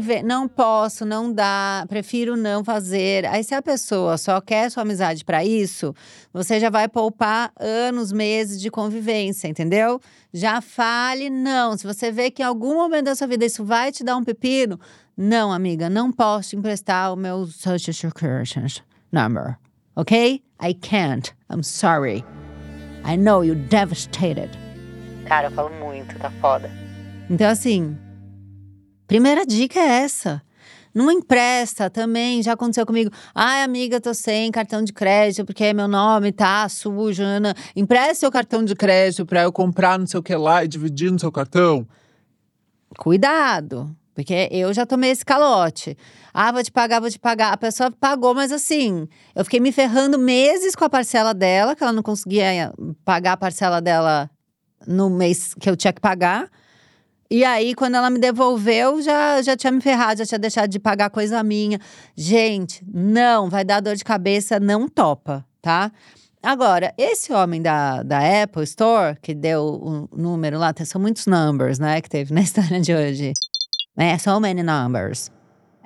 Ve- 0.00 0.22
Não 0.22 0.48
posso, 0.48 1.04
não 1.04 1.30
dá, 1.30 1.84
prefiro 1.88 2.36
não 2.36 2.64
fazer. 2.64 3.26
Aí, 3.26 3.44
se 3.44 3.54
a 3.54 3.60
pessoa 3.60 4.16
só 4.16 4.40
quer 4.40 4.70
sua 4.70 4.82
amizade 4.82 5.22
pra 5.24 5.44
isso, 5.44 5.94
você 6.32 6.58
já 6.58 6.70
vai 6.70 6.88
poupar 6.88 7.52
anos, 7.60 8.10
meses 8.10 8.58
de 8.60 8.70
convivência, 8.70 9.46
entendeu? 9.46 10.00
Já 10.32 10.62
fale 10.62 11.28
não. 11.28 11.76
Se 11.76 11.86
você 11.86 12.10
vê 12.10 12.30
que 12.30 12.40
em 12.40 12.46
algum 12.46 12.74
momento 12.76 13.04
da 13.06 13.14
sua 13.14 13.26
vida 13.26 13.44
isso 13.44 13.62
vai 13.62 13.92
te 13.92 14.02
dar 14.02 14.16
um 14.16 14.24
pepino, 14.24 14.80
não, 15.14 15.52
amiga, 15.52 15.90
não 15.90 16.10
posso 16.10 16.50
te 16.50 16.56
emprestar 16.56 17.12
o 17.12 17.16
meu 17.16 17.44
social 17.46 17.92
security 17.92 18.82
number. 19.12 19.58
Ok? 19.94 20.42
I 20.62 20.72
can't. 20.74 21.34
I'm 21.52 21.62
sorry. 21.62 22.24
I 23.04 23.16
know 23.16 23.44
you're 23.44 23.60
devastated. 23.68 24.50
Cara, 25.26 25.48
eu 25.48 25.50
falo 25.52 25.70
muito, 25.74 26.18
tá 26.18 26.30
foda. 26.40 26.70
Então, 27.28 27.48
assim, 27.48 27.96
primeira 29.06 29.44
dica 29.44 29.78
é 29.78 30.02
essa. 30.02 30.42
Não 30.94 31.10
empresta 31.10 31.90
também, 31.90 32.40
já 32.40 32.52
aconteceu 32.52 32.86
comigo. 32.86 33.10
Ai, 33.34 33.62
amiga, 33.64 34.00
tô 34.00 34.14
sem 34.14 34.50
cartão 34.52 34.82
de 34.82 34.92
crédito 34.92 35.44
porque 35.44 35.74
meu 35.74 35.88
nome 35.88 36.30
tá 36.30 36.68
sujo. 36.68 37.22
Ana. 37.22 37.52
Empresta 37.74 38.14
seu 38.14 38.30
cartão 38.30 38.64
de 38.64 38.76
crédito 38.76 39.26
Pra 39.26 39.42
eu 39.42 39.52
comprar 39.52 39.98
não 39.98 40.06
sei 40.06 40.20
o 40.20 40.22
que 40.22 40.34
lá 40.36 40.64
e 40.64 40.68
dividir 40.68 41.10
no 41.10 41.18
seu 41.18 41.32
cartão. 41.32 41.86
Cuidado, 42.96 43.94
porque 44.14 44.48
eu 44.50 44.72
já 44.72 44.86
tomei 44.86 45.10
esse 45.10 45.24
calote. 45.24 45.96
Ah, 46.32 46.52
vou 46.52 46.62
te 46.62 46.70
pagar, 46.70 47.00
vou 47.00 47.10
te 47.10 47.18
pagar. 47.18 47.52
A 47.52 47.56
pessoa 47.56 47.90
pagou, 47.90 48.34
mas 48.34 48.52
assim, 48.52 49.08
eu 49.34 49.44
fiquei 49.44 49.60
me 49.60 49.72
ferrando 49.72 50.18
meses 50.18 50.74
com 50.76 50.84
a 50.84 50.90
parcela 50.90 51.34
dela, 51.34 51.74
que 51.74 51.82
ela 51.82 51.92
não 51.92 52.02
conseguia 52.02 52.44
eh, 52.44 52.72
pagar 53.04 53.32
a 53.32 53.36
parcela 53.36 53.80
dela 53.80 54.30
no 54.86 55.10
mês 55.10 55.54
que 55.54 55.68
eu 55.68 55.76
tinha 55.76 55.92
que 55.92 56.00
pagar. 56.00 56.48
E 57.30 57.44
aí, 57.44 57.74
quando 57.74 57.96
ela 57.96 58.10
me 58.10 58.18
devolveu, 58.18 59.02
já, 59.02 59.42
já 59.42 59.56
tinha 59.56 59.72
me 59.72 59.80
ferrado, 59.80 60.18
já 60.18 60.26
tinha 60.26 60.38
deixado 60.38 60.68
de 60.68 60.78
pagar 60.78 61.10
coisa 61.10 61.42
minha. 61.42 61.80
Gente, 62.16 62.84
não, 62.92 63.50
vai 63.50 63.64
dar 63.64 63.80
dor 63.80 63.96
de 63.96 64.04
cabeça, 64.04 64.60
não 64.60 64.88
topa, 64.88 65.44
tá? 65.60 65.90
Agora, 66.44 66.92
esse 66.98 67.32
homem 67.32 67.62
da, 67.62 68.02
da 68.02 68.42
Apple 68.42 68.64
Store, 68.64 69.16
que 69.22 69.34
deu 69.34 69.64
o 69.64 70.16
número 70.16 70.58
lá, 70.58 70.74
são 70.84 71.00
muitos 71.00 71.26
numbers, 71.26 71.78
né, 71.78 72.02
que 72.02 72.08
teve 72.08 72.34
na 72.34 72.42
história 72.42 72.80
de 72.80 72.94
hoje. 72.94 73.32
Né, 73.96 74.18
so 74.18 74.40
many 74.40 74.62
numbers. 74.62 75.30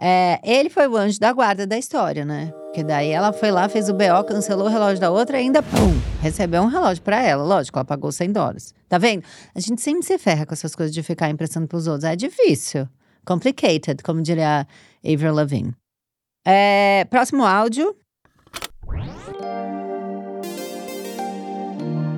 É, 0.00 0.40
ele 0.44 0.70
foi 0.70 0.86
o 0.86 0.96
anjo 0.96 1.18
da 1.18 1.32
guarda 1.32 1.66
da 1.66 1.76
história, 1.76 2.24
né? 2.24 2.52
Porque 2.66 2.84
daí 2.84 3.10
ela 3.10 3.32
foi 3.32 3.50
lá, 3.50 3.68
fez 3.68 3.88
o 3.88 3.94
BO, 3.94 4.24
cancelou 4.26 4.66
o 4.66 4.70
relógio 4.70 5.00
da 5.00 5.10
outra 5.10 5.38
e 5.38 5.42
ainda, 5.42 5.60
pum, 5.60 5.92
recebeu 6.22 6.62
um 6.62 6.66
relógio 6.66 7.02
pra 7.02 7.20
ela. 7.20 7.42
Lógico, 7.42 7.78
ela 7.78 7.84
pagou 7.84 8.12
100 8.12 8.32
dólares. 8.32 8.72
Tá 8.88 8.96
vendo? 8.96 9.24
A 9.54 9.60
gente 9.60 9.82
sempre 9.82 10.04
se 10.04 10.16
ferra 10.16 10.46
com 10.46 10.54
essas 10.54 10.74
coisas 10.74 10.94
de 10.94 11.02
ficar 11.02 11.28
emprestando 11.28 11.66
pros 11.66 11.88
outros. 11.88 12.04
É 12.04 12.14
difícil. 12.14 12.88
Complicated, 13.26 14.02
como 14.04 14.22
diria 14.22 14.60
a 14.60 15.12
Avril 15.12 15.34
Lavigne. 15.34 15.74
É, 16.46 17.04
próximo 17.10 17.44
áudio. 17.44 17.94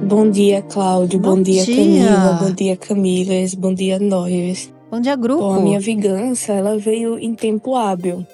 Bom 0.07 0.31
dia, 0.31 0.61
Cláudio. 0.63 1.19
Bom, 1.19 1.37
Bom 1.37 1.43
dia, 1.43 1.65
dia. 1.65 1.77
Camila. 1.77 2.33
Bom 2.35 2.53
dia, 2.53 2.77
Camilas. 2.77 3.55
Bom 3.55 3.73
dia, 3.73 3.99
Noias. 3.99 4.71
Bom 4.91 5.01
dia, 5.01 5.17
grupo. 5.17 5.43
Bom, 5.43 5.55
a 5.55 5.61
minha 5.61 5.81
vingança, 5.81 6.53
ela 6.53 6.77
veio 6.79 7.19
em 7.19 7.35
tempo 7.35 7.75
hábil. 7.77 8.27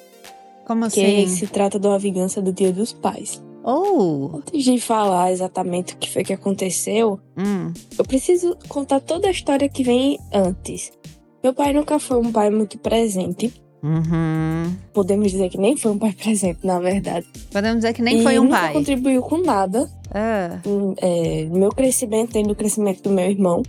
Como 0.67 0.89
Que 0.91 1.05
assim? 1.05 1.29
se 1.29 1.47
trata 1.47 1.79
de 1.79 1.87
uma 1.87 1.99
vingança 1.99 2.41
do 2.41 2.53
Dia 2.53 2.73
dos 2.73 2.93
Pais. 2.93 3.43
Oh! 3.63 4.31
Antes 4.39 4.65
de 4.65 4.81
falar 4.81 5.33
exatamente 5.33 5.95
o 5.95 5.97
que 5.97 6.11
foi 6.11 6.25
que 6.25 6.33
aconteceu, 6.33 7.19
Hum, 7.37 7.73
eu 7.99 8.05
preciso 8.05 8.57
contar 8.69 9.01
toda 9.01 9.29
a 9.29 9.31
história 9.31 9.69
que 9.69 9.83
vem 9.83 10.19
antes. 10.33 10.93
Meu 11.43 11.53
pai 11.53 11.73
nunca 11.73 11.99
foi 11.99 12.17
um 12.19 12.33
pai 12.33 12.51
muito 12.51 12.79
presente. 12.79 13.53
Uhum. 13.83 14.75
Podemos 14.93 15.31
dizer 15.31 15.49
que 15.51 15.59
nem 15.59 15.77
foi 15.77 15.93
um 15.93 15.99
pai 15.99 16.13
presente, 16.19 16.61
na 16.65 16.79
verdade. 16.81 17.27
Podemos 17.53 17.79
dizer 17.79 17.93
que 17.93 18.03
nem 18.03 18.21
e 18.21 18.23
foi 18.23 18.39
um 18.39 18.49
pai. 18.49 18.73
contribuiu 18.73 19.21
com 19.23 19.39
nada 19.39 19.89
Ah, 20.13 20.59
hum, 20.67 20.95
é, 20.99 21.45
meu 21.45 21.69
crescimento, 21.71 22.35
nem 22.35 22.45
no 22.45 22.55
crescimento 22.55 23.03
do 23.03 23.11
meu 23.11 23.29
irmão. 23.31 23.63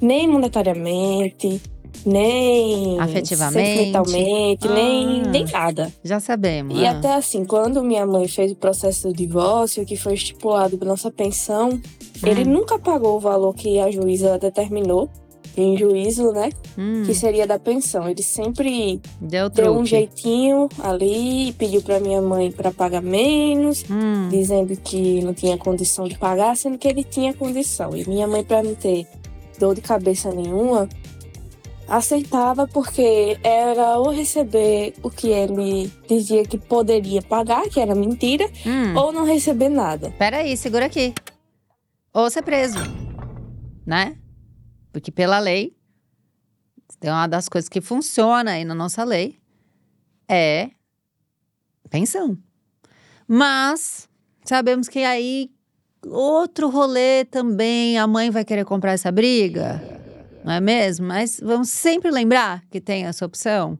Nem 0.00 0.28
monetariamente, 0.28 1.60
nem 2.04 2.98
Afetivamente. 3.00 3.92
nem, 4.08 5.22
Ah. 5.22 5.28
nem 5.28 5.44
nada. 5.44 5.92
já 6.04 6.20
sabemos. 6.20 6.78
E 6.78 6.86
ah. 6.86 6.92
até 6.92 7.14
assim, 7.14 7.44
quando 7.44 7.82
minha 7.82 8.06
mãe 8.06 8.28
fez 8.28 8.52
o 8.52 8.56
processo 8.56 9.08
do 9.08 9.14
divórcio, 9.14 9.84
que 9.84 9.96
foi 9.96 10.14
estipulado 10.14 10.76
para 10.76 10.88
nossa 10.88 11.10
pensão, 11.10 11.80
ele 12.24 12.42
Hum. 12.42 12.52
nunca 12.52 12.78
pagou 12.78 13.16
o 13.16 13.20
valor 13.20 13.54
que 13.54 13.78
a 13.78 13.90
juíza 13.90 14.38
determinou 14.38 15.08
em 15.56 15.74
juízo, 15.78 16.32
né? 16.32 16.50
Hum, 16.76 17.04
Que 17.06 17.14
seria 17.14 17.46
da 17.46 17.58
pensão. 17.58 18.06
Ele 18.06 18.22
sempre 18.22 19.00
deu 19.18 19.48
deu 19.48 19.72
um 19.72 19.86
jeitinho 19.86 20.68
ali, 20.82 21.54
pediu 21.56 21.80
para 21.80 21.98
minha 21.98 22.20
mãe 22.20 22.50
para 22.52 22.70
pagar 22.70 23.00
menos, 23.00 23.82
Hum, 23.90 24.28
dizendo 24.30 24.76
que 24.76 25.22
não 25.22 25.32
tinha 25.32 25.56
condição 25.56 26.06
de 26.06 26.18
pagar, 26.18 26.54
sendo 26.58 26.76
que 26.76 26.86
ele 26.86 27.02
tinha 27.02 27.32
condição. 27.32 27.96
E 27.96 28.06
minha 28.06 28.26
mãe, 28.26 28.44
para 28.44 28.62
não 28.62 28.74
ter 28.74 29.06
dor 29.58 29.74
de 29.74 29.80
cabeça 29.80 30.30
nenhuma, 30.30 30.86
aceitava 31.88 32.66
porque 32.66 33.38
era 33.42 33.98
ou 33.98 34.10
receber 34.10 34.94
o 35.02 35.10
que 35.10 35.28
ele 35.28 35.90
dizia 36.08 36.44
que 36.44 36.58
poderia 36.58 37.22
pagar, 37.22 37.68
que 37.68 37.80
era 37.80 37.94
mentira, 37.94 38.44
hum. 38.66 38.96
ou 38.96 39.12
não 39.12 39.24
receber 39.24 39.68
nada. 39.68 40.12
Peraí, 40.18 40.56
segura 40.56 40.86
aqui. 40.86 41.14
Ou 42.12 42.30
ser 42.30 42.42
preso, 42.42 42.78
né? 43.86 44.16
Porque 44.92 45.12
pela 45.12 45.38
lei, 45.38 45.76
tem 46.98 47.10
uma 47.10 47.26
das 47.26 47.48
coisas 47.48 47.68
que 47.68 47.80
funciona 47.80 48.52
aí 48.52 48.64
na 48.64 48.74
nossa 48.74 49.04
lei 49.04 49.38
é 50.28 50.70
pensão. 51.90 52.36
Mas 53.28 54.08
sabemos 54.44 54.88
que 54.88 55.00
aí 55.00 55.50
outro 56.04 56.68
rolê 56.68 57.24
também, 57.24 57.98
a 57.98 58.06
mãe 58.06 58.30
vai 58.30 58.44
querer 58.44 58.64
comprar 58.64 58.92
essa 58.92 59.10
briga, 59.10 59.95
não 60.46 60.52
é 60.52 60.60
mesmo? 60.60 61.08
Mas 61.08 61.40
vamos 61.42 61.70
sempre 61.70 62.08
lembrar 62.08 62.62
que 62.70 62.80
tem 62.80 63.04
essa 63.04 63.26
opção 63.26 63.76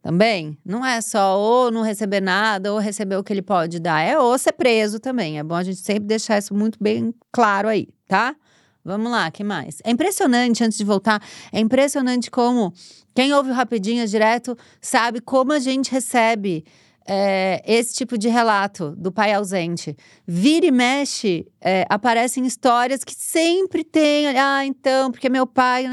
também. 0.00 0.56
Não 0.64 0.86
é 0.86 1.00
só 1.00 1.36
ou 1.36 1.68
não 1.72 1.82
receber 1.82 2.20
nada 2.20 2.72
ou 2.72 2.78
receber 2.78 3.16
o 3.16 3.24
que 3.24 3.32
ele 3.32 3.42
pode 3.42 3.80
dar, 3.80 4.00
é 4.00 4.16
ou 4.16 4.38
ser 4.38 4.52
preso 4.52 5.00
também. 5.00 5.40
É 5.40 5.42
bom 5.42 5.56
a 5.56 5.64
gente 5.64 5.80
sempre 5.80 6.04
deixar 6.04 6.38
isso 6.38 6.54
muito 6.54 6.78
bem 6.80 7.12
claro 7.32 7.66
aí, 7.66 7.88
tá? 8.06 8.36
Vamos 8.84 9.10
lá, 9.10 9.32
que 9.32 9.42
mais? 9.42 9.78
É 9.82 9.90
impressionante, 9.90 10.62
antes 10.62 10.78
de 10.78 10.84
voltar, 10.84 11.20
é 11.52 11.58
impressionante 11.58 12.30
como 12.30 12.72
quem 13.12 13.34
ouve 13.34 13.50
o 13.50 13.52
Rapidinhas 13.52 14.12
direto 14.12 14.56
sabe 14.80 15.20
como 15.20 15.52
a 15.52 15.58
gente 15.58 15.90
recebe 15.90 16.64
é, 17.06 17.62
esse 17.66 17.94
tipo 17.94 18.16
de 18.16 18.28
relato 18.28 18.94
do 18.96 19.10
pai 19.10 19.32
ausente. 19.32 19.96
Vira 20.26 20.66
e 20.66 20.70
mexe, 20.70 21.46
é, 21.60 21.86
aparecem 21.88 22.46
histórias 22.46 23.02
que 23.04 23.14
sempre 23.14 23.84
tem. 23.84 24.26
Ah, 24.38 24.64
então, 24.64 25.10
porque 25.10 25.28
meu 25.28 25.46
pai. 25.46 25.86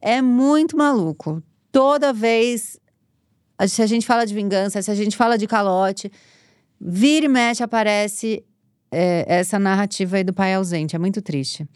É 0.00 0.20
muito 0.22 0.76
maluco. 0.76 1.42
Toda 1.72 2.12
vez, 2.12 2.78
se 3.66 3.82
a 3.82 3.86
gente 3.86 4.06
fala 4.06 4.24
de 4.24 4.34
vingança, 4.34 4.80
se 4.80 4.90
a 4.90 4.94
gente 4.94 5.16
fala 5.16 5.38
de 5.38 5.46
calote, 5.46 6.12
vira 6.80 7.26
e 7.26 7.28
mexe 7.28 7.62
aparece 7.62 8.44
é, 8.90 9.24
essa 9.26 9.58
narrativa 9.58 10.16
aí 10.16 10.24
do 10.24 10.32
pai 10.32 10.54
ausente. 10.54 10.94
É 10.94 10.98
muito 10.98 11.20
triste. 11.22 11.66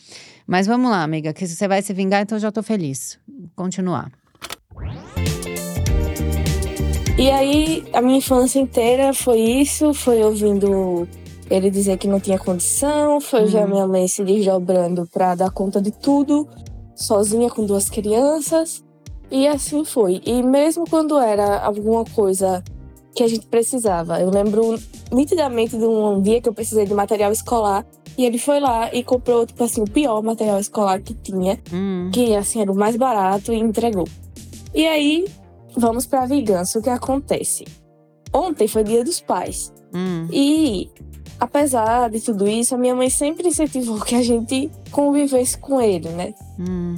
Mas 0.46 0.66
vamos 0.66 0.90
lá, 0.90 1.02
amiga, 1.02 1.32
que 1.32 1.46
se 1.46 1.56
você 1.56 1.66
vai 1.66 1.82
se 1.82 1.92
vingar, 1.92 2.22
então 2.22 2.38
já 2.38 2.52
tô 2.52 2.62
feliz. 2.62 3.18
Continuar. 3.56 4.12
E 7.20 7.30
aí, 7.30 7.84
a 7.92 8.00
minha 8.00 8.16
infância 8.16 8.58
inteira 8.58 9.12
foi 9.12 9.38
isso, 9.38 9.92
foi 9.92 10.24
ouvindo 10.24 11.06
ele 11.50 11.68
dizer 11.68 11.98
que 11.98 12.08
não 12.08 12.18
tinha 12.18 12.38
condição, 12.38 13.20
foi 13.20 13.44
ver 13.44 13.58
a 13.58 13.66
minha 13.66 13.86
mãe 13.86 14.08
se 14.08 14.24
desdobrando 14.24 15.06
pra 15.12 15.34
dar 15.34 15.50
conta 15.50 15.82
de 15.82 15.90
tudo, 15.90 16.48
sozinha 16.96 17.50
com 17.50 17.66
duas 17.66 17.90
crianças, 17.90 18.82
e 19.30 19.46
assim 19.46 19.84
foi. 19.84 20.22
E 20.24 20.42
mesmo 20.42 20.88
quando 20.88 21.18
era 21.18 21.62
alguma 21.62 22.06
coisa 22.06 22.64
que 23.14 23.22
a 23.22 23.28
gente 23.28 23.46
precisava, 23.48 24.18
eu 24.18 24.30
lembro 24.30 24.78
nitidamente 25.12 25.76
de 25.76 25.84
um 25.84 26.22
dia 26.22 26.40
que 26.40 26.48
eu 26.48 26.54
precisei 26.54 26.86
de 26.86 26.94
material 26.94 27.30
escolar, 27.30 27.84
e 28.16 28.24
ele 28.24 28.38
foi 28.38 28.60
lá 28.60 28.88
e 28.94 29.04
comprou, 29.04 29.44
tipo 29.44 29.62
assim, 29.62 29.82
o 29.82 29.90
pior 29.90 30.22
material 30.22 30.58
escolar 30.58 31.02
que 31.02 31.12
tinha, 31.12 31.60
Hum, 31.70 32.10
que 32.14 32.34
assim 32.34 32.62
era 32.62 32.72
o 32.72 32.74
mais 32.74 32.96
barato 32.96 33.52
e 33.52 33.58
entregou. 33.58 34.08
E 34.74 34.86
aí, 34.86 35.26
vamos 35.76 36.06
pra 36.06 36.26
vingança, 36.26 36.78
o 36.78 36.82
que 36.82 36.90
acontece? 36.90 37.64
Ontem 38.32 38.68
foi 38.68 38.84
dia 38.84 39.04
dos 39.04 39.20
pais. 39.20 39.72
hum, 39.92 40.28
E 40.32 40.88
apesar 41.38 42.08
de 42.10 42.20
tudo 42.20 42.46
isso, 42.48 42.74
a 42.74 42.78
minha 42.78 42.94
mãe 42.94 43.10
sempre 43.10 43.48
incentivou 43.48 44.00
que 44.00 44.14
a 44.14 44.22
gente 44.22 44.70
convivesse 44.90 45.58
com 45.58 45.80
ele, 45.80 46.08
né? 46.10 46.34
hum. 46.58 46.96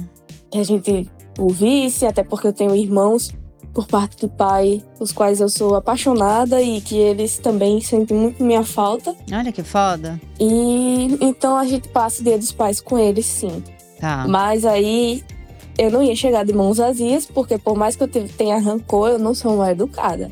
Que 0.51 0.59
a 0.59 0.63
gente 0.63 1.09
o 1.39 1.49
visse, 1.49 2.05
até 2.05 2.23
porque 2.23 2.47
eu 2.47 2.53
tenho 2.53 2.75
irmãos 2.75 3.31
por 3.73 3.87
parte 3.87 4.17
de 4.17 4.27
pai, 4.31 4.83
os 4.99 5.11
quais 5.11 5.41
eu 5.41 5.49
sou 5.49 5.73
apaixonada 5.73 6.61
e 6.61 6.79
que 6.79 6.95
eles 6.95 7.39
também 7.39 7.81
sentem 7.81 8.15
muito 8.15 8.43
minha 8.43 8.63
falta. 8.63 9.15
Olha 9.31 9.51
que 9.51 9.63
foda. 9.63 10.21
E 10.39 11.17
então 11.19 11.57
a 11.57 11.65
gente 11.65 11.89
passa 11.89 12.21
o 12.21 12.23
dia 12.23 12.37
dos 12.37 12.51
pais 12.51 12.79
com 12.79 12.99
eles, 12.99 13.25
sim. 13.25 13.63
Tá. 13.99 14.27
Mas 14.27 14.63
aí 14.63 15.23
eu 15.77 15.89
não 15.91 16.01
ia 16.03 16.15
chegar 16.15 16.45
de 16.45 16.53
mãos 16.53 16.77
vazias, 16.77 17.25
porque 17.25 17.57
por 17.57 17.75
mais 17.75 17.95
que 17.95 18.03
eu 18.03 18.07
te- 18.07 18.27
tenha 18.37 18.57
rancor, 18.59 19.09
eu 19.09 19.19
não 19.19 19.33
sou 19.33 19.55
uma 19.55 19.71
educada. 19.71 20.31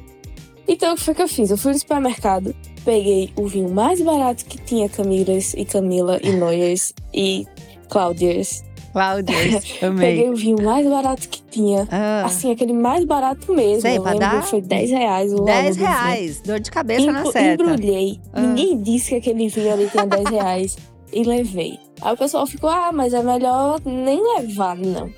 Então 0.68 0.94
o 0.94 0.96
que 0.96 1.02
foi 1.04 1.14
que 1.16 1.22
eu 1.22 1.28
fiz? 1.28 1.50
Eu 1.50 1.58
fui 1.58 1.74
no 1.74 1.80
supermercado, 1.80 2.56
peguei 2.86 3.32
o 3.36 3.48
vinho 3.48 3.70
mais 3.70 4.00
barato 4.02 4.46
que 4.46 4.58
tinha 4.58 4.88
Camilas 4.88 5.54
e 5.56 5.66
Camila 5.66 6.20
e 6.24 6.32
Noyers 6.32 6.94
e 7.14 7.46
Cláudias. 7.90 8.64
Cláudia, 8.94 9.34
Peguei 9.80 9.88
amei. 9.88 10.30
o 10.30 10.36
vinho 10.36 10.62
mais 10.62 10.86
barato 10.88 11.28
que 11.30 11.42
tinha. 11.44 11.88
Ah, 11.90 12.24
Assim, 12.26 12.52
aquele 12.52 12.74
mais 12.74 13.06
barato 13.06 13.54
mesmo. 13.54 13.82
Sei, 13.82 13.98
eu 13.98 14.04
lembro, 14.04 14.20
dar 14.20 14.44
foi 14.44 14.62
10 14.62 14.92
reais 14.92 15.32
o 15.34 15.38
valor 15.38 15.46
10 15.46 15.76
do 15.76 15.80
vinho. 15.80 15.88
reais. 15.90 16.42
Dor 16.42 16.60
de 16.60 16.72
cabeça 16.72 17.12
na 17.12 17.20
Embru- 17.22 17.32
certa. 17.32 17.64
Embrulhei. 17.64 18.20
Ah. 18.34 18.42
Ninguém 18.42 18.82
disse 18.82 19.10
que 19.12 19.16
aquele 19.16 19.48
vinho 19.48 19.72
ali 19.74 19.90
tinha 19.90 20.06
10 20.06 20.30
reais. 20.30 20.78
E 21.14 21.26
levei. 21.26 21.78
Aí 22.02 22.14
o 22.14 22.18
pessoal 22.18 22.48
ficou, 22.48 22.70
ah, 22.70 22.90
mas 22.94 23.14
é 23.14 23.22
melhor 23.22 23.82
nem 23.84 24.22
levar. 24.38 24.78
Não. 24.78 25.10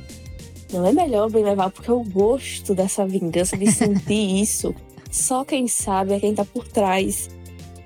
Não 0.74 0.86
é 0.88 0.92
melhor 0.94 1.30
bem 1.30 1.44
levar, 1.44 1.70
porque 1.70 1.90
eu 1.90 2.02
gosto 2.04 2.74
dessa 2.76 3.06
vingança, 3.06 3.56
de 3.58 3.72
sentir 3.72 4.14
isso. 4.42 4.74
Só 5.12 5.44
quem 5.46 5.68
sabe 5.68 6.14
é 6.14 6.20
quem 6.20 6.34
tá 6.34 6.44
por 6.44 6.68
trás 6.68 7.30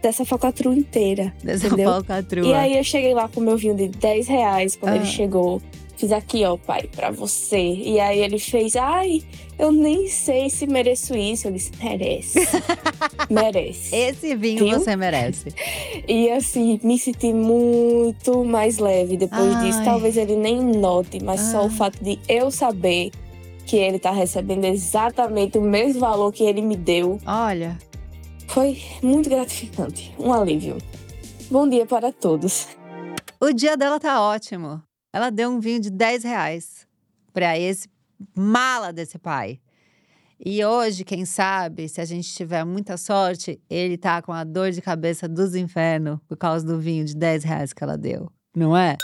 dessa 0.01 0.23
falcatrua 0.23 0.73
inteira. 0.73 1.33
Dessa 1.43 1.67
entendeu? 1.67 1.91
falcatrua. 1.91 2.47
E 2.47 2.53
aí 2.53 2.77
eu 2.77 2.83
cheguei 2.83 3.13
lá 3.13 3.27
com 3.27 3.41
o 3.41 3.43
meu 3.43 3.57
vinho 3.57 3.75
de 3.75 3.87
10 3.89 4.27
reais 4.27 4.75
quando 4.75 4.93
Ah. 4.93 4.95
ele 4.97 5.05
chegou. 5.05 5.61
Fiz 5.97 6.11
aqui, 6.11 6.45
ó, 6.45 6.55
pai, 6.57 6.83
pra 6.95 7.09
você. 7.09 7.57
E 7.59 7.99
aí 7.99 8.19
ele 8.19 8.37
fez, 8.37 8.75
ai, 8.75 9.23
eu 9.57 9.71
nem 9.71 10.07
sei 10.07 10.47
se 10.49 10.67
mereço 10.67 11.17
isso. 11.17 11.47
Eu 11.47 11.51
disse, 11.53 11.71
merece. 11.83 12.39
merece. 13.31 13.95
Esse 13.95 14.35
vinho 14.35 14.65
Viu? 14.65 14.79
você 14.79 14.95
merece. 14.95 15.53
E 16.07 16.29
assim, 16.29 16.79
me 16.83 16.97
senti 16.99 17.33
muito 17.33 18.45
mais 18.45 18.77
leve 18.77 19.17
depois 19.17 19.55
Ai. 19.55 19.65
disso. 19.65 19.83
Talvez 19.83 20.15
ele 20.15 20.35
nem 20.35 20.61
note, 20.63 21.21
mas 21.21 21.41
só 21.41 21.61
Ah. 21.61 21.65
o 21.65 21.69
fato 21.69 22.01
de 22.03 22.19
eu 22.29 22.49
saber 22.51 23.11
que 23.65 23.75
ele 23.75 23.99
tá 23.99 24.11
recebendo 24.11 24.63
exatamente 24.65 25.57
o 25.57 25.61
mesmo 25.61 25.99
valor 25.99 26.31
que 26.31 26.43
ele 26.43 26.61
me 26.61 26.77
deu 26.77 27.19
Olha, 27.25 27.77
foi 28.47 28.81
muito 29.03 29.29
gratificante. 29.29 30.13
Um 30.17 30.31
alívio. 30.31 30.77
Bom 31.51 31.67
dia 31.67 31.85
para 31.85 32.11
todos. 32.13 32.67
o 33.41 33.51
dia 33.51 33.75
dela 33.75 33.99
tá 33.99 34.21
ótimo. 34.21 34.81
Ela 35.11 35.29
deu 35.29 35.49
um 35.49 35.59
vinho 35.59 35.79
de 35.79 35.89
10 35.89 36.23
reais 36.23 36.87
pra 37.33 37.57
esse 37.57 37.87
mala 38.35 38.91
desse 38.91 39.17
pai. 39.17 39.59
E 40.43 40.63
hoje, 40.63 41.03
quem 41.03 41.25
sabe, 41.25 41.89
se 41.89 41.99
a 41.99 42.05
gente 42.05 42.31
tiver 42.31 42.63
muita 42.63 42.95
sorte, 42.95 43.59
ele 43.69 43.97
tá 43.97 44.21
com 44.21 44.31
a 44.31 44.43
dor 44.43 44.71
de 44.71 44.81
cabeça 44.81 45.27
dos 45.27 45.55
infernos 45.55 46.19
por 46.27 46.37
causa 46.37 46.65
do 46.65 46.79
vinho 46.79 47.03
de 47.05 47.15
10 47.15 47.43
reais 47.43 47.73
que 47.73 47.83
ela 47.83 47.97
deu. 47.97 48.31
Não 48.55 48.77
é? 48.77 48.97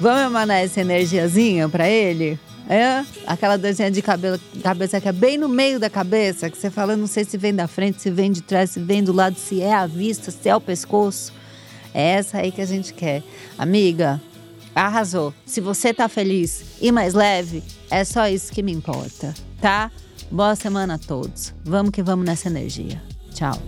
Vamos 0.00 0.22
emanar 0.22 0.58
essa 0.58 0.80
energiazinha 0.80 1.68
pra 1.68 1.88
ele? 1.88 2.38
É? 2.68 3.04
Aquela 3.26 3.56
dorzinha 3.56 3.90
de 3.90 4.02
cabelo, 4.02 4.40
cabeça 4.62 5.00
que 5.00 5.08
é 5.08 5.12
bem 5.12 5.36
no 5.36 5.48
meio 5.48 5.78
da 5.78 5.90
cabeça, 5.90 6.48
que 6.50 6.56
você 6.56 6.70
fala, 6.70 6.96
não 6.96 7.06
sei 7.06 7.24
se 7.24 7.36
vem 7.36 7.54
da 7.54 7.68
frente, 7.68 8.00
se 8.00 8.10
vem 8.10 8.32
de 8.32 8.42
trás, 8.42 8.70
se 8.70 8.80
vem 8.80 9.02
do 9.02 9.12
lado, 9.12 9.36
se 9.36 9.60
é 9.60 9.72
a 9.72 9.86
vista, 9.86 10.30
se 10.30 10.48
é 10.48 10.56
o 10.56 10.60
pescoço. 10.60 11.32
É 11.94 12.12
essa 12.12 12.38
aí 12.38 12.50
que 12.50 12.60
a 12.60 12.66
gente 12.66 12.94
quer. 12.94 13.22
Amiga, 13.58 14.20
arrasou. 14.74 15.34
Se 15.44 15.60
você 15.60 15.92
tá 15.92 16.08
feliz 16.08 16.64
e 16.80 16.90
mais 16.90 17.14
leve, 17.14 17.62
é 17.90 18.04
só 18.04 18.28
isso 18.28 18.52
que 18.52 18.62
me 18.62 18.72
importa, 18.72 19.34
tá? 19.60 19.90
Boa 20.30 20.54
semana 20.56 20.94
a 20.94 20.98
todos. 20.98 21.52
Vamos 21.64 21.90
que 21.90 22.02
vamos 22.02 22.24
nessa 22.24 22.48
energia. 22.48 23.02
Tchau. 23.34 23.58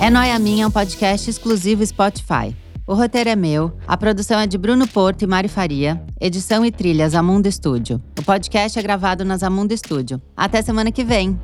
É 0.00 0.10
Noia 0.10 0.36
Minha, 0.38 0.66
um 0.66 0.70
podcast 0.70 1.30
exclusivo 1.30 1.86
Spotify. 1.86 2.56
O 2.84 2.94
roteiro 2.94 3.30
é 3.30 3.36
meu, 3.36 3.72
a 3.86 3.96
produção 3.96 4.40
é 4.40 4.46
de 4.48 4.58
Bruno 4.58 4.88
Porto 4.88 5.22
e 5.22 5.26
Mari 5.28 5.46
Faria, 5.46 6.02
edição 6.20 6.66
e 6.66 6.72
trilhas 6.72 7.14
Amundo 7.14 7.46
Estúdio. 7.46 8.02
O 8.18 8.22
podcast 8.24 8.76
é 8.76 8.82
gravado 8.82 9.24
nas 9.24 9.44
Amundo 9.44 9.72
Estúdio. 9.72 10.20
Até 10.36 10.60
semana 10.60 10.90
que 10.90 11.04
vem! 11.04 11.38